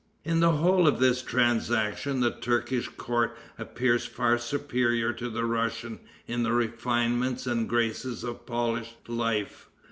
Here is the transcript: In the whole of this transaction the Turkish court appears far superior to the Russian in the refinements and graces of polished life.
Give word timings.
In 0.23 0.39
the 0.39 0.53
whole 0.53 0.87
of 0.87 0.97
this 0.99 1.21
transaction 1.21 2.21
the 2.21 2.31
Turkish 2.31 2.87
court 2.87 3.37
appears 3.59 4.03
far 4.07 4.39
superior 4.39 5.13
to 5.13 5.29
the 5.29 5.45
Russian 5.45 5.99
in 6.25 6.41
the 6.41 6.53
refinements 6.53 7.45
and 7.45 7.69
graces 7.69 8.23
of 8.23 8.47
polished 8.47 9.07
life. 9.07 9.69